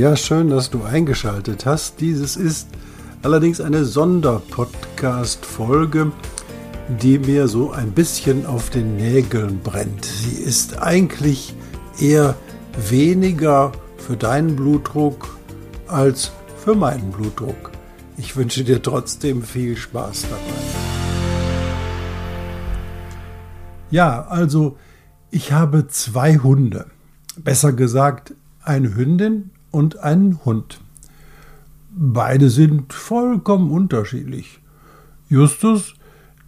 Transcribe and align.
Ja, 0.00 0.16
schön, 0.16 0.48
dass 0.48 0.70
du 0.70 0.82
eingeschaltet 0.82 1.66
hast. 1.66 2.00
Dieses 2.00 2.38
ist 2.38 2.68
allerdings 3.20 3.60
eine 3.60 3.84
Sonderpodcast-Folge, 3.84 6.12
die 7.02 7.18
mir 7.18 7.48
so 7.48 7.72
ein 7.72 7.92
bisschen 7.92 8.46
auf 8.46 8.70
den 8.70 8.96
Nägeln 8.96 9.60
brennt. 9.62 10.06
Sie 10.06 10.42
ist 10.42 10.78
eigentlich 10.78 11.54
eher 12.00 12.34
weniger 12.88 13.72
für 13.98 14.16
deinen 14.16 14.56
Blutdruck 14.56 15.36
als 15.86 16.32
für 16.64 16.74
meinen 16.74 17.12
Blutdruck. 17.12 17.70
Ich 18.16 18.36
wünsche 18.36 18.64
dir 18.64 18.80
trotzdem 18.80 19.42
viel 19.42 19.76
Spaß 19.76 20.22
dabei. 20.22 20.38
Ja, 23.90 24.22
also 24.28 24.78
ich 25.30 25.52
habe 25.52 25.88
zwei 25.88 26.38
Hunde. 26.38 26.86
Besser 27.36 27.74
gesagt, 27.74 28.32
eine 28.64 28.94
Hündin 28.94 29.50
und 29.70 29.98
einen 29.98 30.44
Hund. 30.44 30.80
Beide 31.92 32.50
sind 32.50 32.92
vollkommen 32.92 33.70
unterschiedlich. 33.70 34.60
Justus, 35.28 35.94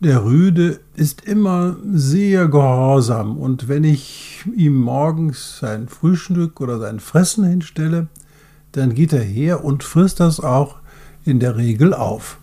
der 0.00 0.24
Rüde, 0.24 0.80
ist 0.94 1.24
immer 1.24 1.76
sehr 1.92 2.48
gehorsam 2.48 3.36
und 3.36 3.68
wenn 3.68 3.84
ich 3.84 4.44
ihm 4.56 4.76
morgens 4.76 5.58
sein 5.58 5.88
Frühstück 5.88 6.60
oder 6.60 6.78
sein 6.78 7.00
Fressen 7.00 7.44
hinstelle, 7.44 8.08
dann 8.72 8.94
geht 8.94 9.12
er 9.12 9.22
her 9.22 9.64
und 9.64 9.84
frisst 9.84 10.20
das 10.20 10.40
auch 10.40 10.76
in 11.24 11.38
der 11.38 11.56
Regel 11.56 11.94
auf. 11.94 12.38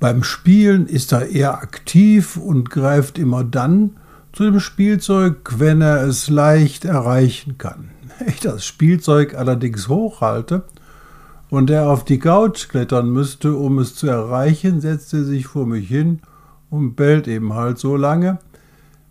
Beim 0.00 0.22
Spielen 0.22 0.86
ist 0.86 1.12
er 1.12 1.28
eher 1.28 1.62
aktiv 1.62 2.36
und 2.36 2.70
greift 2.70 3.18
immer 3.18 3.44
dann 3.44 3.96
zu 4.32 4.44
dem 4.44 4.60
Spielzeug, 4.60 5.54
wenn 5.58 5.80
er 5.80 6.02
es 6.02 6.28
leicht 6.28 6.84
erreichen 6.84 7.56
kann. 7.56 7.88
Ich 8.26 8.40
das 8.40 8.64
Spielzeug 8.64 9.34
allerdings 9.34 9.88
hochhalte 9.88 10.64
und 11.50 11.70
er 11.70 11.90
auf 11.90 12.04
die 12.04 12.18
Couch 12.18 12.68
klettern 12.68 13.10
müsste, 13.10 13.54
um 13.54 13.78
es 13.78 13.94
zu 13.94 14.06
erreichen, 14.06 14.80
setzt 14.80 15.12
er 15.12 15.24
sich 15.24 15.46
vor 15.46 15.66
mich 15.66 15.88
hin 15.88 16.20
und 16.70 16.94
bellt 16.94 17.28
eben 17.28 17.52
halt 17.52 17.78
so 17.78 17.96
lange, 17.96 18.38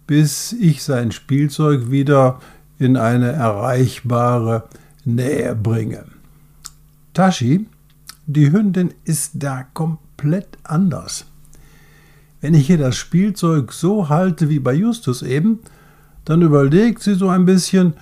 bis 0.07 0.53
ich 0.53 0.83
sein 0.83 1.11
Spielzeug 1.11 1.91
wieder 1.91 2.39
in 2.79 2.97
eine 2.97 3.31
erreichbare 3.31 4.63
Nähe 5.05 5.55
bringe. 5.55 6.05
Tashi, 7.13 7.67
die 8.25 8.51
Hündin, 8.51 8.93
ist 9.05 9.31
da 9.35 9.63
komplett 9.73 10.57
anders. 10.63 11.25
Wenn 12.41 12.53
ich 12.53 12.67
hier 12.67 12.77
das 12.77 12.95
Spielzeug 12.95 13.71
so 13.71 14.09
halte 14.09 14.49
wie 14.49 14.59
bei 14.59 14.73
Justus 14.73 15.21
eben, 15.21 15.59
dann 16.25 16.41
überlegt 16.41 17.01
sie 17.01 17.13
so 17.13 17.29
ein 17.29 17.45
bisschen 17.45 17.93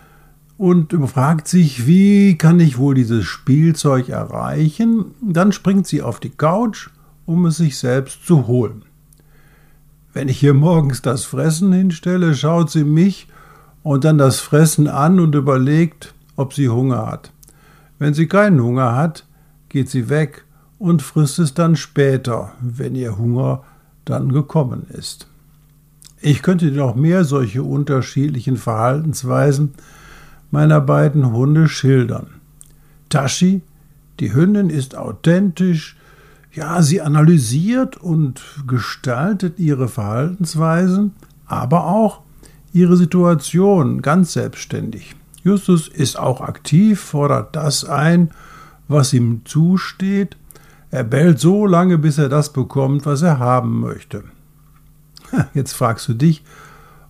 und 0.58 0.94
fragt 1.10 1.48
sich, 1.48 1.88
wie 1.88 2.38
kann 2.38 2.60
ich 2.60 2.78
wohl 2.78 2.96
dieses 2.96 3.26
Spielzeug 3.26 4.10
erreichen? 4.10 5.06
Dann 5.22 5.52
springt 5.52 5.88
sie 5.88 6.02
auf 6.02 6.20
die 6.20 6.30
Couch, 6.30 6.90
um 7.26 7.46
es 7.46 7.58
sich 7.58 7.78
selbst 7.78 8.26
zu 8.26 8.48
holen. 8.48 8.84
Wenn 10.14 10.30
ich 10.30 10.40
hier 10.40 10.54
morgens 10.54 11.02
das 11.02 11.24
Fressen 11.26 11.74
hinstelle, 11.74 12.36
schaut 12.36 12.70
sie 12.70 12.84
mich 12.84 13.28
und 13.82 14.04
dann 14.04 14.18
das 14.18 14.40
Fressen 14.40 14.88
an 14.88 15.20
und 15.20 15.34
überlegt, 15.34 16.14
ob 16.36 16.54
sie 16.54 16.70
Hunger 16.70 17.08
hat. 17.08 17.32
Wenn 17.98 18.14
sie 18.14 18.28
keinen 18.28 18.62
Hunger 18.62 18.96
hat, 18.96 19.26
geht 19.70 19.90
sie 19.90 20.10
weg 20.10 20.46
und 20.78 21.02
frisst 21.02 21.40
es 21.40 21.54
dann 21.54 21.76
später, 21.76 22.54
wenn 22.62 22.96
ihr 22.96 23.18
Hunger 23.18 23.64
dann 24.06 24.32
gekommen 24.32 24.86
ist. 24.90 25.28
Ich 26.22 26.42
könnte 26.42 26.72
noch 26.72 26.96
mehr 26.96 27.26
solche 27.26 27.64
unterschiedlichen 27.64 28.58
Verhaltensweisen 28.58 29.74
meiner 30.54 30.82
beiden 30.82 31.32
Hunde 31.34 31.68
schildern. 31.68 32.28
Tashi, 33.10 33.64
die 34.20 34.36
Hündin, 34.36 34.70
ist 34.70 34.96
authentisch, 34.96 35.98
ja, 36.52 36.84
sie 36.84 37.02
analysiert 37.02 37.98
und 37.98 38.40
gestaltet 38.68 39.58
ihre 39.58 39.88
Verhaltensweisen, 39.88 41.14
aber 41.48 41.88
auch 41.88 42.22
ihre 42.72 42.98
Situation 42.98 44.04
ganz 44.04 44.34
selbstständig. 44.34 45.16
Justus 45.44 45.88
ist 45.88 46.20
auch 46.20 46.40
aktiv, 46.40 47.00
fordert 47.00 47.56
das 47.56 47.84
ein, 47.84 48.30
was 48.88 49.12
ihm 49.12 49.42
zusteht. 49.46 50.38
Er 50.92 51.04
bellt 51.04 51.40
so 51.40 51.66
lange, 51.66 51.98
bis 51.98 52.20
er 52.20 52.30
das 52.30 52.54
bekommt, 52.54 53.08
was 53.08 53.24
er 53.24 53.40
haben 53.40 53.80
möchte. 53.80 54.24
Jetzt 55.56 55.74
fragst 55.74 56.08
du 56.10 56.14
dich, 56.14 56.44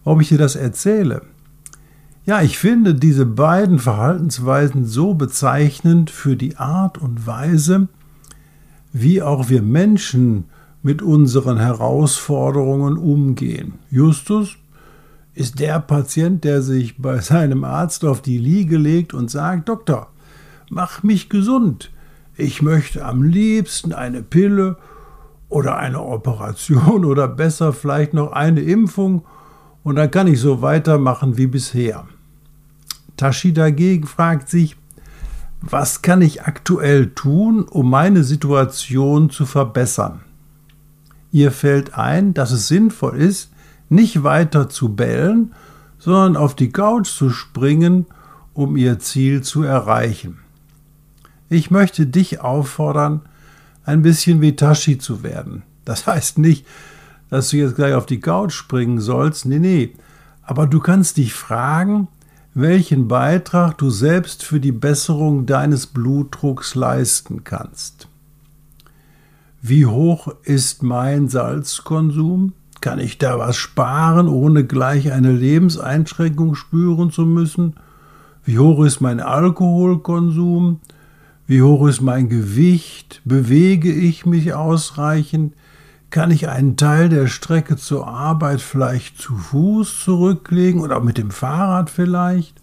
ob 0.06 0.22
ich 0.22 0.30
dir 0.30 0.38
das 0.38 0.56
erzähle. 0.56 1.24
Ja, 2.26 2.42
ich 2.42 2.58
finde 2.58 2.96
diese 2.96 3.26
beiden 3.26 3.80
Verhaltensweisen 3.80 4.86
so 4.86 5.14
bezeichnend 5.14 6.10
für 6.10 6.38
die 6.38 6.56
Art 6.56 6.98
und 6.98 7.28
Weise, 7.28 7.90
wie 8.94 9.22
auch 9.22 9.50
wir 9.50 9.62
Menschen 9.62 10.46
mit 10.82 11.02
unseren 11.02 11.58
Herausforderungen 11.58 12.98
umgehen. 12.98 13.74
Justus 13.90 14.56
ist 15.34 15.60
der 15.60 15.82
Patient, 15.82 16.46
der 16.46 16.62
sich 16.62 16.98
bei 16.98 17.20
seinem 17.20 17.66
Arzt 17.66 18.06
auf 18.06 18.22
die 18.22 18.38
Liege 18.38 18.78
legt 18.78 19.14
und 19.14 19.30
sagt, 19.30 19.68
Doktor, 19.68 20.08
mach 20.70 21.04
mich 21.04 21.28
gesund. 21.28 21.92
Ich 22.38 22.62
möchte 22.62 23.04
am 23.04 23.22
liebsten 23.22 23.92
eine 23.92 24.24
Pille 24.24 24.78
oder 25.50 25.76
eine 25.76 26.02
Operation 26.02 27.04
oder 27.04 27.28
besser 27.28 27.74
vielleicht 27.74 28.14
noch 28.14 28.32
eine 28.32 28.62
Impfung 28.62 29.24
und 29.84 29.98
dann 29.98 30.10
kann 30.10 30.28
ich 30.28 30.40
so 30.40 30.62
weitermachen 30.62 31.36
wie 31.36 31.48
bisher. 31.48 32.06
Tashi 33.18 33.54
dagegen 33.54 34.08
fragt 34.08 34.50
sich, 34.50 34.76
was 35.62 36.02
kann 36.02 36.22
ich 36.22 36.44
aktuell 36.44 37.12
tun, 37.12 37.64
um 37.64 37.90
meine 37.90 38.24
Situation 38.24 39.30
zu 39.30 39.46
verbessern? 39.46 40.22
Ihr 41.32 41.52
fällt 41.52 41.98
ein, 41.98 42.34
dass 42.34 42.52
es 42.52 42.68
sinnvoll 42.68 43.16
ist, 43.18 43.52
nicht 43.90 44.24
weiter 44.24 44.70
zu 44.70 44.94
bellen, 44.94 45.54
sondern 46.00 46.36
auf 46.36 46.56
die 46.56 46.72
Couch 46.72 47.08
zu 47.08 47.30
springen, 47.30 48.06
um 48.54 48.76
ihr 48.76 49.00
Ziel 49.00 49.42
zu 49.42 49.64
erreichen. 49.64 50.40
Ich 51.50 51.72
möchte 51.72 52.08
dich 52.08 52.42
auffordern, 52.42 53.22
ein 53.86 54.02
bisschen 54.02 54.42
wie 54.42 54.56
Tashi 54.56 54.98
zu 54.98 55.24
werden. 55.24 55.64
Das 55.86 56.08
heißt 56.08 56.40
nicht, 56.40 56.66
dass 57.30 57.50
du 57.50 57.58
jetzt 57.58 57.76
gleich 57.76 57.94
auf 57.94 58.06
die 58.06 58.20
Couch 58.20 58.54
springen 58.54 59.00
sollst, 59.00 59.46
nee, 59.46 59.60
nee, 59.60 59.96
aber 60.44 60.68
du 60.68 60.80
kannst 60.80 61.18
dich 61.18 61.34
fragen, 61.34 62.10
welchen 62.56 63.08
Beitrag 63.08 63.78
du 63.80 63.90
selbst 63.90 64.44
für 64.44 64.60
die 64.60 64.72
Besserung 64.72 65.46
deines 65.46 65.88
Blutdrucks 65.88 66.76
leisten 66.76 67.44
kannst. 67.44 68.08
Wie 69.62 69.86
hoch 69.86 70.28
ist 70.44 70.84
mein 70.84 71.30
Salzkonsum? 71.30 72.54
Kann 72.82 73.00
ich 73.00 73.18
da 73.18 73.40
was 73.40 73.56
sparen, 73.56 74.28
ohne 74.28 74.66
gleich 74.66 75.12
eine 75.12 75.32
Lebenseinschränkung 75.32 76.54
spüren 76.56 77.12
zu 77.12 77.26
müssen? 77.26 77.76
Wie 78.46 78.60
hoch 78.60 78.84
ist 78.84 79.00
mein 79.00 79.22
Alkoholkonsum? 79.22 80.82
Wie 81.48 81.62
hoch 81.62 81.88
ist 81.88 82.02
mein 82.02 82.30
Gewicht? 82.30 83.22
Bewege 83.24 83.92
ich 83.92 84.26
mich 84.26 84.54
ausreichend? 84.54 85.54
Kann 86.14 86.30
ich 86.30 86.48
einen 86.48 86.78
Teil 86.78 87.10
der 87.10 87.26
Strecke 87.26 87.76
zur 87.76 88.08
Arbeit 88.08 88.62
vielleicht 88.62 89.18
zu 89.18 89.36
Fuß 89.36 90.04
zurücklegen 90.04 90.80
oder 90.80 91.00
mit 91.00 91.18
dem 91.18 91.32
Fahrrad 91.32 91.90
vielleicht? 91.90 92.54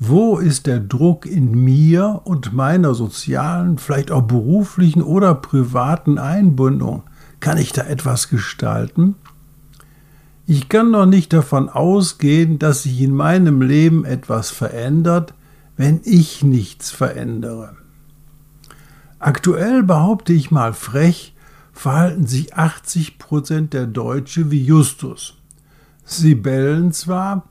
Wo 0.00 0.38
ist 0.38 0.66
der 0.66 0.80
Druck 0.80 1.26
in 1.26 1.52
mir 1.52 2.22
und 2.24 2.54
meiner 2.54 2.96
sozialen, 2.96 3.78
vielleicht 3.78 4.10
auch 4.10 4.22
beruflichen 4.22 5.00
oder 5.00 5.36
privaten 5.36 6.18
Einbindung? 6.18 7.04
Kann 7.38 7.56
ich 7.56 7.72
da 7.72 7.82
etwas 7.82 8.30
gestalten? 8.30 9.14
Ich 10.44 10.68
kann 10.68 10.92
doch 10.92 11.06
nicht 11.06 11.32
davon 11.32 11.68
ausgehen, 11.68 12.58
dass 12.58 12.82
sich 12.82 13.00
in 13.00 13.14
meinem 13.14 13.62
Leben 13.62 14.04
etwas 14.04 14.50
verändert, 14.50 15.34
wenn 15.76 16.00
ich 16.02 16.42
nichts 16.42 16.90
verändere. 16.90 17.76
Aktuell 19.20 19.84
behaupte 19.84 20.32
ich 20.32 20.50
mal 20.50 20.72
frech, 20.72 21.35
verhalten 21.76 22.26
sich 22.26 22.54
80 22.54 23.18
Prozent 23.18 23.74
der 23.74 23.86
Deutsche 23.86 24.50
wie 24.50 24.64
Justus. 24.64 25.34
Sie 26.04 26.34
bellen 26.34 26.92
zwar, 26.92 27.48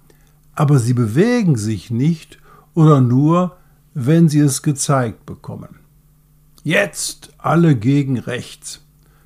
aber 0.56 0.80
sie 0.80 0.94
bewegen 0.94 1.56
sich 1.58 1.92
nicht 1.92 2.40
oder 2.74 3.02
nur, 3.02 3.56
wenn 3.94 4.28
sie 4.28 4.40
es 4.40 4.64
gezeigt 4.64 5.26
bekommen. 5.26 5.80
Jetzt 6.64 7.34
alle 7.38 7.76
gegen 7.76 8.18
rechts. 8.18 8.82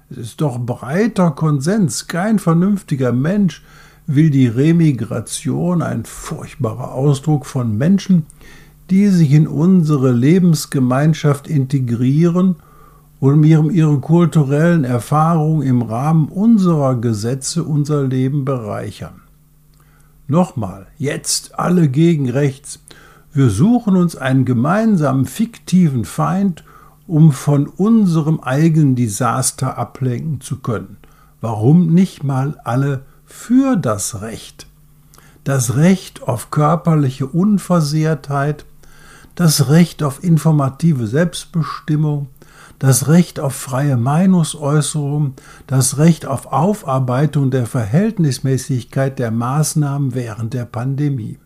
Es 0.10 0.18
ist 0.18 0.42
doch 0.42 0.60
breiter 0.60 1.32
Konsens. 1.32 2.08
Kein 2.08 2.38
vernünftiger 2.38 3.14
Mensch 3.14 3.64
will 4.06 4.30
die 4.30 4.48
Remigration, 4.48 5.82
ein 5.82 6.04
furchtbarer 6.04 6.92
Ausdruck 6.92 7.46
von 7.46 7.78
Menschen, 7.78 8.26
die 8.90 9.08
sich 9.08 9.32
in 9.32 9.48
unsere 9.48 10.12
Lebensgemeinschaft 10.12 11.48
integrieren 11.48 12.58
und 13.20 13.44
ihrem 13.44 13.70
ihre 13.70 14.00
kulturellen 14.00 14.84
Erfahrungen 14.84 15.68
im 15.68 15.82
Rahmen 15.82 16.30
unserer 16.30 16.96
Gesetze 16.96 17.64
unser 17.64 18.04
Leben 18.08 18.46
bereichern. 18.46 19.22
Nochmal, 20.28 20.88
jetzt 20.98 21.58
alle 21.60 21.90
gegen 21.90 22.30
rechts. 22.30 22.80
Wir 23.34 23.50
suchen 23.50 23.96
uns 23.96 24.16
einen 24.16 24.46
gemeinsamen 24.46 25.26
fiktiven 25.26 26.06
Feind 26.06 26.64
um 27.10 27.32
von 27.32 27.66
unserem 27.66 28.40
eigenen 28.40 28.96
Desaster 28.96 29.80
ablenken 29.80 30.42
zu 30.42 30.60
können. 30.60 30.98
Warum 31.42 31.92
nicht 31.92 32.24
mal 32.24 32.60
alle 32.64 33.04
für 33.26 33.76
das 33.76 34.22
Recht? 34.22 34.68
Das 35.44 35.76
Recht 35.76 36.22
auf 36.22 36.52
körperliche 36.52 37.26
Unversehrtheit, 37.26 38.66
das 39.34 39.70
Recht 39.70 40.04
auf 40.04 40.24
informative 40.24 41.08
Selbstbestimmung, 41.08 42.28
das 42.80 43.10
Recht 43.10 43.40
auf 43.40 43.54
freie 43.54 43.98
Meinungsäußerung, 43.98 45.34
das 45.68 45.98
Recht 45.98 46.26
auf 46.26 46.52
Aufarbeitung 46.52 47.52
der 47.52 47.66
Verhältnismäßigkeit 47.66 49.20
der 49.20 49.32
Maßnahmen 49.32 50.16
während 50.16 50.54
der 50.54 50.66
Pandemie. 50.66 51.38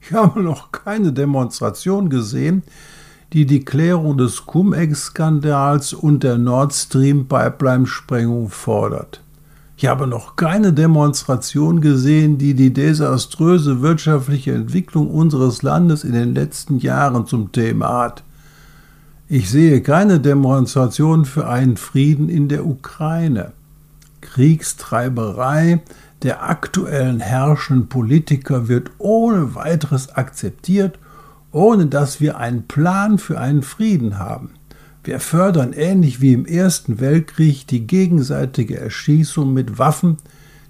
Ich 0.00 0.12
habe 0.12 0.42
noch 0.42 0.72
keine 0.72 1.12
Demonstration 1.12 2.08
gesehen, 2.08 2.62
die 3.32 3.46
die 3.46 3.64
Klärung 3.64 4.16
des 4.16 4.46
Cum-Ex-Skandals 4.46 5.92
und 5.92 6.22
der 6.22 6.38
Nord 6.38 6.72
Stream-Pipeline-Sprengung 6.72 8.48
fordert. 8.48 9.22
Ich 9.76 9.86
habe 9.86 10.06
noch 10.06 10.36
keine 10.36 10.72
Demonstration 10.72 11.80
gesehen, 11.80 12.38
die 12.38 12.54
die 12.54 12.72
desaströse 12.72 13.80
wirtschaftliche 13.82 14.52
Entwicklung 14.52 15.10
unseres 15.10 15.62
Landes 15.62 16.04
in 16.04 16.12
den 16.12 16.34
letzten 16.34 16.78
Jahren 16.78 17.26
zum 17.26 17.50
Thema 17.50 17.88
hat. 18.00 18.22
Ich 19.32 19.48
sehe 19.48 19.80
keine 19.80 20.20
Demonstration 20.20 21.24
für 21.24 21.48
einen 21.48 21.78
Frieden 21.78 22.28
in 22.28 22.48
der 22.48 22.66
Ukraine. 22.66 23.52
Kriegstreiberei 24.20 25.80
der 26.22 26.42
aktuellen 26.42 27.20
herrschenden 27.20 27.88
Politiker 27.88 28.68
wird 28.68 28.90
ohne 28.98 29.54
weiteres 29.54 30.10
akzeptiert 30.10 30.98
ohne 31.52 31.86
dass 31.86 32.20
wir 32.20 32.38
einen 32.38 32.64
Plan 32.64 33.18
für 33.18 33.40
einen 33.40 33.62
Frieden 33.62 34.18
haben. 34.18 34.50
Wir 35.02 35.18
fördern 35.18 35.72
ähnlich 35.72 36.20
wie 36.20 36.32
im 36.32 36.46
Ersten 36.46 37.00
Weltkrieg 37.00 37.66
die 37.66 37.86
gegenseitige 37.86 38.78
Erschießung 38.78 39.52
mit 39.52 39.78
Waffen, 39.78 40.18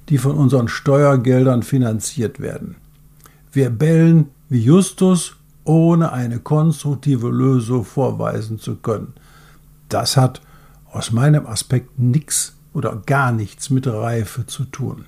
die 0.08 0.18
von 0.18 0.36
unseren 0.36 0.68
Steuergeldern 0.68 1.62
finanziert 1.62 2.40
werden. 2.40 2.76
Wir 3.52 3.70
bellen 3.70 4.28
wie 4.48 4.62
Justus, 4.62 5.36
ohne 5.70 6.10
eine 6.10 6.40
konstruktive 6.40 7.28
Lösung 7.28 7.84
vorweisen 7.84 8.58
zu 8.58 8.74
können. 8.74 9.12
Das 9.88 10.16
hat 10.16 10.42
aus 10.90 11.12
meinem 11.12 11.46
Aspekt 11.46 11.96
nichts 11.96 12.56
oder 12.74 13.00
gar 13.06 13.30
nichts 13.30 13.70
mit 13.70 13.86
Reife 13.86 14.46
zu 14.46 14.64
tun. 14.64 15.04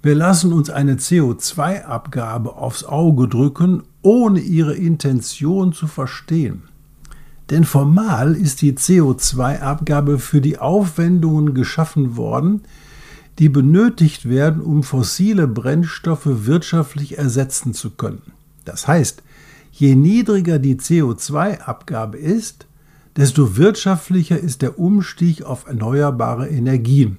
Wir 0.00 0.14
lassen 0.14 0.52
uns 0.52 0.70
eine 0.70 0.94
CO2-Abgabe 0.94 2.54
aufs 2.54 2.84
Auge 2.84 3.26
drücken, 3.26 3.82
ohne 4.00 4.38
ihre 4.38 4.74
Intention 4.74 5.72
zu 5.72 5.88
verstehen. 5.88 6.62
Denn 7.50 7.64
formal 7.64 8.36
ist 8.36 8.62
die 8.62 8.74
CO2-Abgabe 8.74 10.20
für 10.20 10.40
die 10.40 10.58
Aufwendungen 10.58 11.52
geschaffen 11.52 12.16
worden, 12.16 12.60
die 13.40 13.48
benötigt 13.48 14.28
werden, 14.28 14.62
um 14.62 14.84
fossile 14.84 15.48
Brennstoffe 15.48 16.28
wirtschaftlich 16.46 17.18
ersetzen 17.18 17.74
zu 17.74 17.90
können. 17.90 18.22
Das 18.64 18.86
heißt, 18.86 19.24
je 19.76 19.96
niedriger 19.96 20.60
die 20.60 20.76
CO2-Abgabe 20.76 22.16
ist, 22.18 22.66
desto 23.16 23.56
wirtschaftlicher 23.56 24.38
ist 24.38 24.62
der 24.62 24.78
Umstieg 24.78 25.42
auf 25.42 25.66
erneuerbare 25.66 26.48
Energien. 26.48 27.18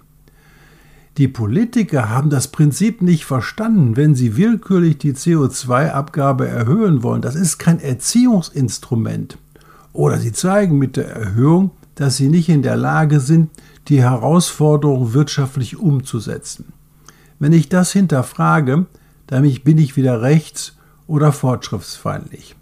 Die 1.18 1.28
Politiker 1.28 2.10
haben 2.10 2.30
das 2.30 2.50
Prinzip 2.50 3.02
nicht 3.02 3.26
verstanden, 3.26 3.96
wenn 3.96 4.16
sie 4.16 4.38
willkürlich 4.38 4.98
die 4.98 5.14
CO2-Abgabe 5.14 6.48
erhöhen 6.48 7.04
wollen. 7.04 7.22
Das 7.22 7.36
ist 7.36 7.58
kein 7.58 7.80
Erziehungsinstrument. 7.80 9.38
Oder 9.94 10.20
sie 10.20 10.34
zeigen 10.34 10.78
mit 10.78 10.98
der 10.98 11.10
Erhöhung, 11.10 11.72
dass 11.96 12.18
sie 12.18 12.28
nicht 12.28 12.50
in 12.50 12.62
der 12.62 12.76
Lage 12.76 13.22
sind, 13.22 13.50
die 13.88 14.02
Herausforderung 14.02 15.14
wirtschaftlich 15.14 15.78
umzusetzen. 15.78 16.74
Wenn 17.40 17.54
ich 17.54 17.70
das 17.70 17.92
hinterfrage, 17.92 18.86
dann 19.28 19.44
bin 19.64 19.78
ich 19.78 19.96
wieder 19.96 20.22
rechts 20.22 20.75
oder 21.08 21.32
fortschrittsfeindlich. 21.32 22.56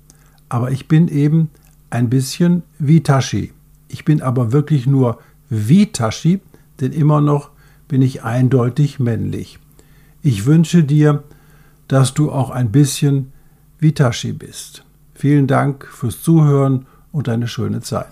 Aber 0.49 0.71
ich 0.71 0.87
bin 0.87 1.07
eben 1.07 1.49
ein 1.89 2.09
bisschen 2.09 2.63
wie 2.79 3.01
Tashi. 3.01 3.53
Ich 3.87 4.05
bin 4.05 4.21
aber 4.21 4.51
wirklich 4.51 4.87
nur 4.87 5.19
wie 5.49 5.91
Tashi, 5.91 6.41
denn 6.79 6.91
immer 6.91 7.21
noch 7.21 7.51
bin 7.87 8.01
ich 8.01 8.23
eindeutig 8.23 8.99
männlich. 8.99 9.59
Ich 10.21 10.45
wünsche 10.45 10.83
dir, 10.83 11.23
dass 11.87 12.13
du 12.13 12.31
auch 12.31 12.49
ein 12.49 12.71
bisschen 12.71 13.31
wie 13.79 13.93
Tashi 13.93 14.33
bist. 14.33 14.83
Vielen 15.13 15.47
Dank 15.47 15.85
fürs 15.85 16.21
Zuhören 16.21 16.85
und 17.11 17.29
eine 17.29 17.47
schöne 17.47 17.81
Zeit. 17.81 18.11